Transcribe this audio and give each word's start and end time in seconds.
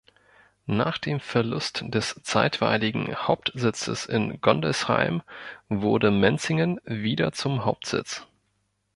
Nach 0.65 0.97
dem 0.97 1.19
Verlust 1.19 1.83
des 1.89 2.19
zeitweiligen 2.23 3.15
Hauptsitzes 3.15 4.07
in 4.07 4.41
Gondelsheim 4.41 5.21
wurde 5.69 6.09
Menzingen 6.09 6.81
wieder 6.85 7.33
zum 7.33 7.65
Hauptsitz. 7.65 8.25